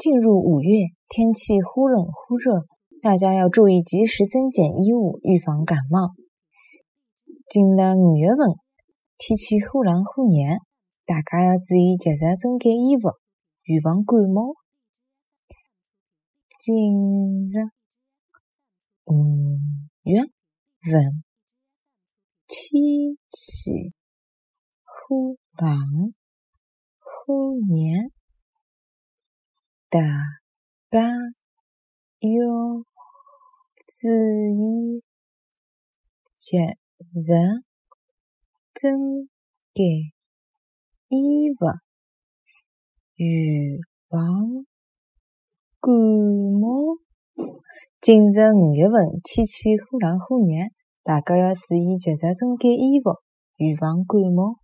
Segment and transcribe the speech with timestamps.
[0.00, 2.64] 进入五月，天气忽冷忽热，
[3.02, 6.14] 大家要注意及时增减衣物，预防感冒。
[7.50, 8.56] 进了五月份，
[9.18, 10.56] 天气忽冷忽热，
[11.04, 13.00] 大家要注意及时增减衣物，
[13.64, 14.54] 预防感冒。
[16.58, 16.94] 进
[17.44, 17.68] 入
[19.04, 19.58] 五
[20.04, 21.22] 月份，
[22.46, 23.92] 天气
[24.82, 26.14] 忽冷
[27.00, 28.19] 忽热。
[29.90, 29.98] 大
[30.88, 31.00] 家
[32.20, 32.30] 要
[33.86, 34.06] 注
[34.54, 35.02] 意
[36.38, 37.34] 及时
[38.72, 39.28] 增
[39.74, 39.84] 减
[41.08, 41.52] 衣物，
[43.16, 44.64] 预防
[45.80, 47.00] 感冒。
[48.00, 50.70] 进入五月份，天气忽冷忽热，
[51.02, 53.18] 大家要注意及时增减衣物，
[53.56, 54.59] 预防感冒。